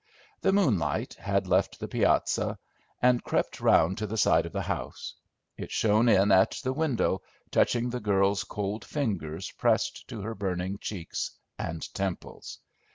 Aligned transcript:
The 0.41 0.51
moonlight 0.51 1.13
had 1.13 1.45
left 1.45 1.79
the 1.79 1.87
piazza, 1.87 2.57
and 3.03 3.23
crept 3.23 3.61
round 3.61 3.99
to 3.99 4.07
the 4.07 4.17
side 4.17 4.47
of 4.47 4.51
the 4.51 4.63
house; 4.63 5.13
it 5.57 5.69
shone 5.69 6.09
in 6.09 6.31
at 6.31 6.57
the 6.63 6.73
window, 6.73 7.21
touching 7.51 7.91
the 7.91 7.99
girl's 7.99 8.43
cold 8.43 8.83
fingers 8.83 9.51
pressed 9.59 10.07
to 10.07 10.21
her 10.21 10.33
burning 10.33 10.79
cheeks 10.79 11.29
and 11.59 11.83
temples. 11.93 12.57